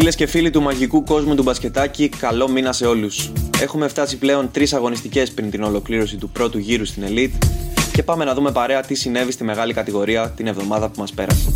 Φίλες 0.00 0.16
και 0.16 0.26
φίλοι 0.26 0.50
του 0.50 0.62
μαγικού 0.62 1.04
κόσμου 1.04 1.34
του 1.34 1.42
μπασκετάκι, 1.42 2.08
καλό 2.08 2.48
μήνα 2.48 2.72
σε 2.72 2.86
όλους. 2.86 3.32
Έχουμε 3.60 3.88
φτάσει 3.88 4.16
πλέον 4.16 4.50
τρεις 4.50 4.72
αγωνιστικές 4.72 5.30
πριν 5.30 5.50
την 5.50 5.62
ολοκλήρωση 5.62 6.16
του 6.16 6.28
πρώτου 6.28 6.58
γύρου 6.58 6.84
στην 6.84 7.02
Elite 7.08 7.46
και 7.92 8.02
πάμε 8.02 8.24
να 8.24 8.34
δούμε 8.34 8.52
παρέα 8.52 8.80
τι 8.80 8.94
συνέβη 8.94 9.32
στη 9.32 9.44
μεγάλη 9.44 9.72
κατηγορία 9.72 10.30
την 10.30 10.46
εβδομάδα 10.46 10.88
που 10.88 11.00
μας 11.00 11.12
πέρασε. 11.12 11.52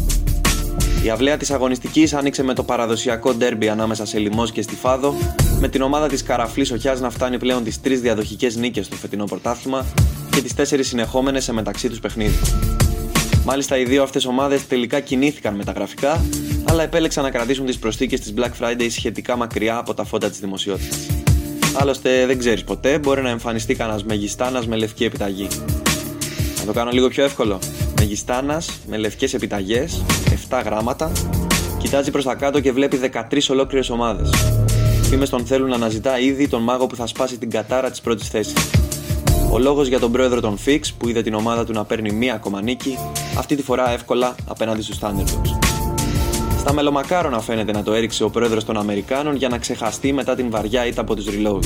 Η 1.05 1.11
αυλαία 1.11 1.37
της 1.37 1.51
αγωνιστικής 1.51 2.15
άνοιξε 2.15 2.43
με 2.43 2.55
το 2.55 2.63
παραδοσιακό 2.63 3.35
ντέρμπι 3.35 3.69
ανάμεσα 3.69 4.07
σε 4.07 4.19
Λιμό 4.19 4.47
και 4.47 4.63
Στιφάδο, 4.63 5.15
με 5.61 5.69
την 5.69 5.83
ομάδα 5.83 6.09
της 6.09 6.23
Καραφλής 6.23 6.71
Οχιά 6.71 6.95
να 6.95 7.11
φτάνει 7.11 7.39
πλέον 7.39 7.65
τις 7.65 7.81
τρεις 7.81 8.01
διαδοχικές 8.01 8.57
νίκες 8.57 8.87
στο 8.87 8.97
φετινό 8.97 9.25
πρωτάθλημα 9.25 9.87
και 10.31 10.43
τις 10.43 10.55
τέσσερις 10.55 10.89
συνεχόμενες 10.89 11.45
σε 11.45 11.53
μεταξύ 11.53 11.89
τους 11.89 12.01
παιχνίδι. 12.01 12.39
Μάλιστα, 13.45 13.79
οι 13.79 13.85
δύο 13.85 14.03
αυτές 14.03 14.25
ομάδες 14.25 14.67
τελικά 14.67 15.01
κινήθηκαν 15.01 15.55
με 15.55 15.65
τα 15.65 15.73
γραφικά, 15.73 16.25
αλλά 16.75 16.83
επέλεξαν 16.83 17.25
να 17.25 17.31
κρατήσουν 17.31 17.67
τις 17.67 17.79
προσθήκες 17.79 18.21
της 18.21 18.35
Black 18.37 18.51
Friday 18.61 18.87
σχετικά 18.91 19.37
μακριά 19.37 19.77
από 19.77 19.95
τα 19.95 20.05
φώτα 20.05 20.31
της 20.31 20.39
δημοσιότητας. 20.39 21.07
Άλλωστε, 21.75 22.27
δεν 22.27 22.39
ξέρεις 22.39 22.65
ποτέ, 22.65 22.99
μπορεί 22.99 23.23
να 23.23 23.29
εμφανιστεί 23.29 23.75
κανένας 23.75 24.05
μεγιστάνας 24.05 24.67
με 24.67 24.77
λευκή 24.77 25.05
επιταγή. 25.05 25.49
Να 26.59 26.65
το 26.65 26.73
κάνω 26.73 26.91
λίγο 26.91 27.09
πιο 27.09 27.25
εύκολο. 27.25 27.59
Μεγιστάνας 27.99 28.71
με 28.87 28.97
λευκές 28.97 29.35
επιταγές, 29.35 30.03
7 30.49 30.63
γράμματα, 30.65 31.13
κοιτάζει 31.79 32.11
προς 32.11 32.25
τα 32.25 32.35
κάτω 32.35 32.61
και 32.61 32.73
βλέπει 32.73 32.97
13 32.97 33.51
ολόκληρες 33.51 33.91
ομάδες. 33.91 34.31
Φήμε 35.03 35.27
τον 35.27 35.47
θέλουν 35.47 35.69
να 35.69 35.75
αναζητά 35.75 36.19
ήδη 36.19 36.49
τον 36.49 36.63
μάγο 36.63 36.87
που 36.87 36.97
θα 36.97 37.07
σπάσει 37.07 37.39
την 37.39 37.51
κατάρα 37.51 37.91
της 37.91 38.01
πρώτης 38.01 38.29
θέσης. 38.29 38.71
Ο 39.51 39.59
λόγος 39.59 39.89
για 39.89 39.99
τον 39.99 40.13
πρόεδρο 40.13 40.41
των 40.41 40.59
Fix 40.67 40.81
που 40.99 41.09
είδε 41.09 41.23
την 41.23 41.35
ομάδα 41.35 41.65
του 41.65 41.73
να 41.73 41.85
παίρνει 41.85 42.13
μία 42.13 42.35
ακόμα 42.35 42.63
νίκη, 42.63 42.99
αυτή 43.39 43.57
τη 43.57 43.63
φορά 43.63 43.91
εύκολα 43.91 44.35
απέναντι 44.49 44.83
στους 44.83 44.99
Thunderbirds. 45.01 45.64
Στα 46.65 46.73
μελομακάρονα 46.73 47.41
φαίνεται 47.41 47.73
να 47.73 47.83
το 47.83 47.93
έριξε 47.93 48.25
ο 48.25 48.31
πρόεδρος 48.31 48.65
των 48.65 48.77
Αμερικάνων 48.77 49.37
για 49.37 49.49
να 49.49 49.59
ξεχαστεί 49.59 50.13
μετά 50.13 50.35
την 50.35 50.51
βαριά 50.51 50.87
ήττα 50.87 51.01
από 51.01 51.15
τους 51.15 51.27
Reload. 51.29 51.65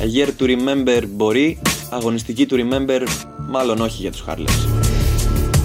A 0.00 0.16
year 0.16 0.28
to 0.38 0.46
remember 0.46 1.02
μπορεί, 1.08 1.58
αγωνιστική 1.90 2.46
του 2.46 2.56
remember 2.56 3.06
μάλλον 3.48 3.80
όχι 3.80 4.00
για 4.00 4.10
τους 4.10 4.24
Harlers. 4.28 4.68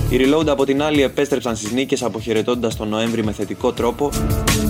Οι 0.09 0.17
Reload 0.19 0.47
από 0.47 0.65
την 0.65 0.81
άλλη 0.81 1.01
επέστρεψαν 1.01 1.55
στις 1.55 1.71
νίκες 1.71 2.03
αποχαιρετώντας 2.03 2.75
τον 2.75 2.87
Νοέμβρη 2.87 3.23
με 3.23 3.31
θετικό 3.31 3.71
τρόπο, 3.71 4.09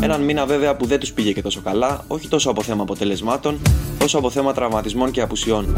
έναν 0.02 0.22
μήνα 0.22 0.46
βέβαια 0.46 0.76
που 0.76 0.86
δεν 0.86 1.00
τους 1.00 1.12
πήγε 1.12 1.32
και 1.32 1.42
τόσο 1.42 1.62
καλά, 1.62 2.04
όχι 2.08 2.28
τόσο 2.28 2.50
από 2.50 2.62
θέμα 2.62 2.82
αποτελεσμάτων, 2.82 3.60
όσο 4.04 4.18
από 4.18 4.30
θέμα 4.30 4.54
τραυματισμών 4.54 5.12
και 5.12 5.22
απουσιών. 5.22 5.74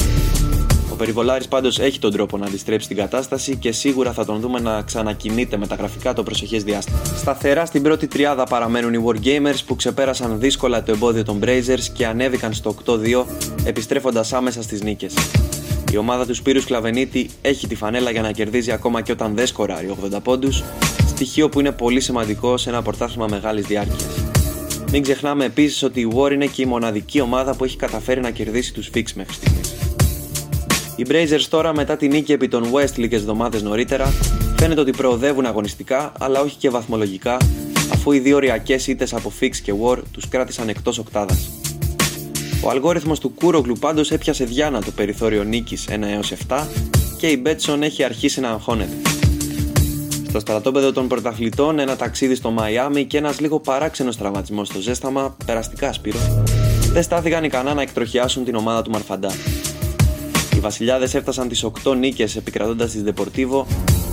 Ο 0.98 1.00
Περιβολάρης 1.00 1.48
πάντως 1.48 1.80
έχει 1.80 2.00
τον 2.00 2.12
τρόπο 2.12 2.38
να 2.38 2.46
αντιστρέψει 2.46 2.88
την 2.88 2.98
κατάσταση 2.98 3.56
και 3.56 3.72
σίγουρα 3.72 4.14
θα 4.14 4.26
τον 4.26 4.40
δούμε 4.40 4.60
να 4.60 4.82
ξανακινείται 4.82 5.58
με 5.58 5.68
τα 5.68 5.76
γραφικά 5.76 6.14
το 6.14 6.24
προσεχές 6.24 6.64
διάστημα. 6.64 7.02
Σταθερά 7.18 7.66
στην 7.66 7.82
πρώτη 7.82 8.08
τριάδα 8.08 8.44
παραμένουν 8.44 8.94
οι 8.94 9.04
Wargamers 9.06 9.60
που 9.66 9.76
ξεπέρασαν 9.76 10.40
δύσκολα 10.40 10.84
το 10.84 10.92
εμπόδιο 10.92 11.24
των 11.24 11.40
Brazers 11.44 11.84
και 11.94 12.06
ανέβηκαν 12.06 12.54
στο 12.54 12.76
8-2 12.86 13.26
επιστρέφοντας 13.64 14.34
άμεσα 14.34 14.62
στις 14.62 14.82
νίκες. 14.82 15.14
Η 15.92 15.98
ομάδα 15.98 16.26
του 16.26 16.34
Σπύρου 16.34 16.64
Κλαβενίτη 16.64 17.30
έχει 17.42 17.68
τη 17.68 17.76
φανέλα 17.76 18.12
για 18.12 18.22
να 18.22 18.32
κερδίζει 18.32 18.72
ακόμα 18.72 19.02
και 19.02 19.12
όταν 19.12 19.36
δεν 19.36 19.48
σκοράρει 19.48 19.96
80 20.16 20.18
πόντους, 20.24 20.64
στοιχείο 21.08 21.50
που 21.50 21.60
είναι 21.60 21.72
πολύ 21.72 22.00
σημαντικό 22.00 22.58
σε 22.58 22.70
ένα 22.70 22.82
πρωτάθλημα 22.82 23.28
μεγάλης 23.30 23.66
διάρκειας. 23.66 24.08
Μην 24.92 25.02
ξεχνάμε 25.02 25.46
επίσης 25.46 25.84
ότι 25.84 26.02
η 26.02 26.12
War 26.16 26.32
είναι 26.32 26.46
και 26.46 26.62
η 26.62 26.66
μοναδική 26.66 27.22
ομάδα 27.22 27.56
που 27.56 27.64
έχει 27.64 27.78
καταφέρει 27.78 28.22
να 28.22 28.30
κερδίσει 28.30 28.74
τους 28.74 28.90
Fix 28.94 29.04
μέχρι 29.16 29.34
στιγμής. 29.34 29.87
Οι 31.00 31.06
Brazers 31.10 31.46
τώρα 31.50 31.74
μετά 31.74 31.98
τη 31.98 32.08
νίκη 32.08 32.32
επί 32.32 32.48
των 32.48 32.64
West 32.72 32.96
λίγες 32.96 33.20
εβδομάδες 33.20 33.62
νωρίτερα 33.64 34.14
φαίνεται 34.58 34.82
ότι 34.82 34.92
προοδεύουν 34.92 35.46
αγωνιστικά 35.46 36.12
αλλά 36.20 36.42
όχι 36.42 36.56
και 36.56 36.70
βαθμολογικά 36.70 37.38
αφού 37.94 38.12
οι 38.12 38.20
δύο 38.20 38.36
ωριακέ 38.36 38.80
ήττες 38.88 39.14
από 39.14 39.32
Fix 39.40 39.56
και 39.64 39.74
War 39.84 39.98
τους 40.12 40.28
κράτησαν 40.30 40.70
εκτός 40.70 40.98
οκτάδας. 40.98 41.50
Ο 42.64 42.70
αλγόριθμος 42.70 43.20
του 43.20 43.30
Κούρογλου 43.30 43.76
πάντως 43.80 44.12
έπιασε 44.12 44.44
διάνα 44.44 44.82
το 44.82 44.92
περιθώριο 44.92 45.44
νίκης 45.44 45.88
1 45.90 46.02
έως 46.02 46.34
7 46.48 46.68
και 47.18 47.28
η 47.28 47.42
Betson 47.46 47.82
έχει 47.82 48.04
αρχίσει 48.04 48.40
να 48.40 48.50
αγχώνεται. 48.50 48.96
Στο 50.30 50.40
στρατόπεδο 50.40 50.92
των 50.92 51.08
πρωταθλητών, 51.08 51.80
ένα 51.80 51.96
ταξίδι 51.96 52.36
στο 52.36 52.52
Μαϊάμι 52.52 53.06
και 53.06 53.18
ένας 53.18 53.40
λίγο 53.40 53.60
παράξενος 53.60 54.18
τραυματισμός 54.18 54.68
στο 54.68 54.80
ζέσταμα, 54.80 55.36
περαστικά 55.46 55.94
Σπύρο, 55.94 56.46
δεν 56.92 57.04
στάθηκαν 57.04 57.44
ικανά 57.44 57.74
να 57.74 57.82
εκτροχιάσουν 57.82 58.44
την 58.44 58.56
ομάδα 58.56 58.82
του 58.82 58.92
Μαρφαντά. 58.92 59.32
Οι 60.58 60.60
Βασιλιάδες 60.60 61.14
έφτασαν 61.16 61.48
τις 61.48 61.64
8 61.84 61.96
νίκες 61.96 62.36
επικρατώντας 62.36 62.92
τη 62.92 63.02
Δεπορτίβο 63.02 63.68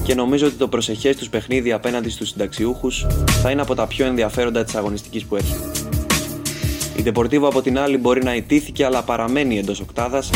και 0.05 0.15
νομίζω 0.15 0.47
ότι 0.47 0.55
το 0.55 0.69
προσεχές 0.69 1.17
τους 1.17 1.29
παιχνίδι 1.29 1.73
απέναντι 1.73 2.11
στους 2.11 2.29
συνταξιούχους 2.29 3.07
θα 3.43 3.51
είναι 3.51 3.61
από 3.61 3.75
τα 3.75 3.87
πιο 3.87 4.07
ενδιαφέροντα 4.07 4.65
της 4.65 4.75
αγωνιστικής 4.75 5.25
που 5.25 5.37
έχει. 5.37 5.55
Η 6.97 7.03
Δεπορτίβο 7.03 7.49
από 7.49 7.63
την 7.63 7.79
άλλη 7.79 7.99
μπορεί 7.99 8.25
να 8.25 8.35
ιτήθηκε 8.35 8.85
αλλά 8.85 9.03
παραμένει 9.03 9.59
εντός 9.59 9.81
οκτάδας 9.81 10.31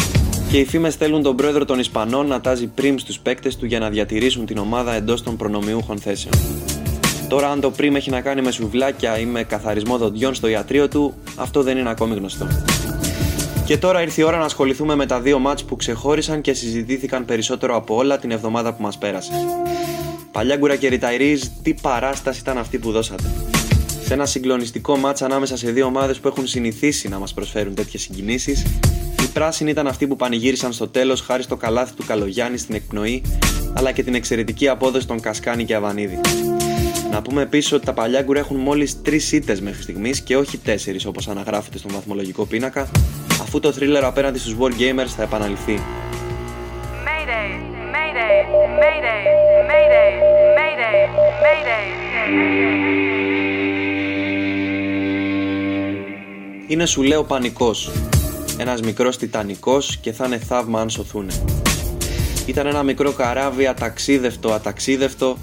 και 0.51 0.59
οι 0.59 0.65
φήμες 0.65 0.95
θέλουν 0.95 1.23
τον 1.23 1.37
πρόεδρο 1.37 1.65
των 1.65 1.79
Ισπανών 1.79 2.27
να 2.27 2.41
τάζει 2.41 2.67
πριμ 2.67 2.97
στους 2.97 3.19
παίκτες 3.19 3.57
του 3.57 3.67
για 3.67 3.79
να 3.79 3.91
διατηρήσουν 3.91 4.47
την 4.47 4.59
ομάδα 4.59 4.95
εντός 4.95 5.23
των 5.23 5.37
προνομιούχων 5.37 5.99
θέσεων. 5.99 6.35
Τώρα, 7.29 7.51
αν 7.51 7.61
το 7.61 7.71
πριμ 7.71 7.97
έχει 7.97 8.11
να 8.11 8.21
κάνει 8.21 8.43
με 8.43 8.51
σουβλάκια 8.51 9.19
ή 9.19 9.25
με 9.25 9.43
καθαρισμό 9.43 9.99
δοντιών 9.99 10.35
στο 10.35 10.47
ιατρείο 10.47 10.89
του, 10.89 11.15
αυτό 11.37 11.63
δεν 11.63 11.77
είναι 11.77 11.91
ακόμη 11.91 12.15
γνωστό. 12.15 12.47
Και 13.69 13.79
τώρα 13.79 14.03
ήρθε 14.03 14.21
η 14.21 14.25
ώρα 14.25 14.39
να 14.39 14.45
ασχοληθούμε 14.45 14.95
με 14.95 15.07
τα 15.07 15.21
δύο 15.21 15.39
μάτς 15.39 15.65
που 15.65 15.77
ξεχώρισαν 15.77 16.41
και 16.41 16.53
συζητήθηκαν 16.53 17.25
περισσότερο 17.25 17.77
από 17.77 17.97
όλα 17.97 18.19
την 18.19 18.31
εβδομάδα 18.31 18.75
που 18.75 18.83
μας 18.83 18.99
πέρασε. 18.99 19.33
Παλιάγκουρα 20.33 20.77
και 20.77 20.89
Ριταϊρίζ, 20.89 21.43
τι 21.63 21.75
παράσταση 21.75 22.41
ήταν 22.41 22.59
αυτή 22.59 22.79
που 22.79 22.91
δώσατε. 22.93 23.23
Σε 24.05 24.15
ένα 24.15 24.27
συγκλονιστικό 24.27 24.97
μάτς 24.97 25.23
ανάμεσα 25.23 25.57
σε 25.57 25.71
δύο 25.71 25.87
ομάδες 25.87 26.19
που 26.19 26.29
έχουν 26.29 26.47
συνηθίσει 26.47 27.09
να 27.09 27.19
μας 27.19 27.35
προσφέρουν 27.35 27.75
τέτοιες 27.75 28.03
συγκινήσεις, 28.03 28.63
οι 29.23 29.27
πράσινοι 29.33 29.71
ήταν 29.71 29.87
αυτοί 29.87 30.07
που 30.07 30.17
πανηγύρισαν 30.17 30.73
στο 30.73 30.89
τέλος 30.89 31.21
χάρη 31.21 31.43
στο 31.43 31.57
καλάθι 31.57 31.95
του 31.95 32.05
Καλογιάννη 32.07 32.59
στην 32.59 32.75
εκπνοή, 32.75 33.23
αλλά 33.75 33.93
και 33.93 34.03
την 34.03 34.15
εξαιρετική 34.15 34.69
απόδοση 34.69 35.07
των 35.07 35.21
Κασκάνη 35.21 35.65
και 35.65 35.75
Αβανίδη. 35.75 36.21
Να 37.11 37.23
πούμε 37.23 37.43
επίσης 37.43 37.73
ότι 37.73 37.87
τα 37.87 37.93
Παλιάγκουρα 37.93 38.39
έχουν 38.39 38.57
μόλις 38.57 39.03
τρεις 39.03 39.33
ήττες 39.33 39.61
μέχρι 39.61 39.83
στιγμής 39.83 40.21
και 40.21 40.37
όχι 40.37 40.59
τέσσερις 40.59 41.07
όπως 41.07 41.29
αναγράφεται 41.29 41.79
στον 41.79 41.91
βαθμολογικό 41.95 42.45
πίνακα, 42.45 42.91
αφού 43.49 43.61
το 43.61 43.75
thriller 43.79 44.03
απέναντι 44.03 44.39
στους 44.39 44.57
War 44.61 44.71
Gamers 44.71 45.09
θα 45.17 45.23
επαναληφθεί. 45.23 45.81
Είναι 56.67 56.87
σου 56.87 57.03
λέω 57.03 57.25
πανικός. 57.25 57.91
Ένας 58.59 58.81
μικρός 58.81 59.17
τιτανικός 59.17 59.97
και 59.97 60.13
θα 60.13 60.27
είναι 60.27 60.39
θαύμα 60.39 60.81
αν 60.81 60.91
σωθούνε. 60.91 61.33
Ήταν 62.47 62.67
ένα 62.67 62.83
μικρό 62.83 63.13
καράβι 63.13 63.67
αταξίδευτο 63.67 64.53
αταξίδευτο 64.53 65.37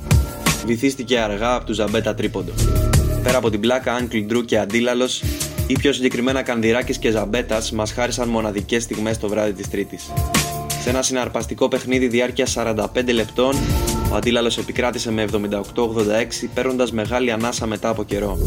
βυθίστηκε 0.65 1.19
αργά 1.19 1.55
από 1.55 1.65
του 1.65 1.73
Ζαμπέτα 1.73 2.15
τρίποντο. 2.15 2.51
Πέρα 3.23 3.37
από 3.37 3.49
την 3.49 3.59
πλάκα 3.59 3.99
Uncle 3.99 4.31
Drew 4.31 4.45
και 4.45 4.59
Αντίλαλος 4.59 5.23
ή 5.67 5.73
πιο 5.73 5.93
συγκεκριμένα 5.93 6.41
Κανδυράκης 6.41 6.97
και 6.97 7.11
Ζαμπέτας 7.11 7.71
μας 7.71 7.91
χάρισαν 7.91 8.29
μοναδικές 8.29 8.83
στιγμές 8.83 9.17
το 9.17 9.27
βράδυ 9.27 9.53
της 9.53 9.69
Τρίτης. 9.69 10.11
Σε 10.81 10.89
ένα 10.89 11.01
συναρπαστικό 11.01 11.67
παιχνίδι 11.67 12.07
διάρκεια 12.07 12.45
45 12.45 13.13
λεπτών, 13.13 13.55
ο 14.11 14.15
Αντίλαλος 14.15 14.57
επικράτησε 14.57 15.11
με 15.11 15.21
78-86, 15.21 16.49
παίρνοντας 16.53 16.91
μεγάλη 16.91 17.31
ανάσα 17.31 17.65
μετά 17.65 17.89
από 17.89 18.03
καιρό. 18.03 18.37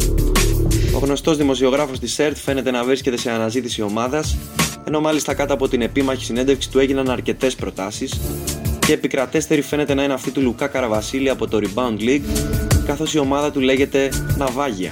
Ο 0.95 0.97
γνωστός 0.97 1.37
δημοσιογράφος 1.37 1.99
της 1.99 2.13
ΣΕΡΤ 2.13 2.37
φαίνεται 2.37 2.71
να 2.71 2.83
βρίσκεται 2.83 3.17
σε 3.17 3.31
αναζήτηση 3.31 3.81
ομάδας, 3.81 4.37
ενώ 4.87 4.99
μάλιστα 5.01 5.33
κάτω 5.33 5.53
από 5.53 5.67
την 5.67 5.81
επίμαχη 5.81 6.23
συνέντευξη 6.23 6.69
του 6.69 6.79
έγιναν 6.79 7.09
αρκετές 7.09 7.55
προτάσεις, 7.55 8.19
και 8.79 8.93
επικρατέστερη 8.93 9.61
φαίνεται 9.61 9.93
να 9.93 10.03
είναι 10.03 10.13
αυτή 10.13 10.31
του 10.31 10.41
Λουκά 10.41 10.67
Καραβασίλη 10.67 11.29
από 11.29 11.47
το 11.47 11.59
Rebound 11.63 12.01
League, 12.01 12.21
καθώς 12.85 13.13
η 13.13 13.19
ομάδα 13.19 13.51
του 13.51 13.59
λέγεται 13.59 14.09
Ναυάγια. 14.37 14.91